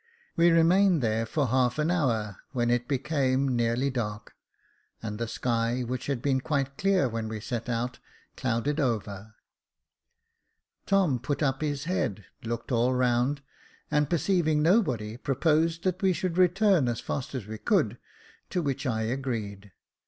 We 0.35 0.49
remained 0.49 1.03
there 1.03 1.27
for 1.27 1.45
half 1.49 1.77
an 1.77 1.91
hour, 1.91 2.37
when 2.53 2.71
it 2.71 2.87
became 2.87 3.55
nearly 3.55 3.91
dark, 3.91 4.33
and 4.99 5.19
the 5.19 5.27
sky, 5.27 5.81
which 5.83 6.07
had 6.07 6.23
been 6.23 6.41
quite 6.41 6.75
clear 6.75 7.07
when 7.07 7.29
we 7.29 7.39
set 7.39 7.69
out, 7.69 7.99
clouded 8.35 8.79
over. 8.79 9.35
Tom 10.87 11.19
put 11.19 11.43
up 11.43 11.61
his 11.61 11.83
head, 11.83 12.25
looked 12.43 12.71
all 12.71 12.95
round, 12.95 13.43
and 13.91 14.09
perceiving 14.09 14.63
nobody, 14.63 15.17
proposed 15.17 15.83
that 15.83 16.01
we 16.01 16.13
should 16.13 16.35
return 16.35 16.87
as 16.87 16.99
fast 16.99 17.35
as 17.35 17.45
we 17.45 17.59
could; 17.59 17.99
to 18.49 18.63
which 18.63 18.87
I 18.87 19.03
agreed. 19.03 19.71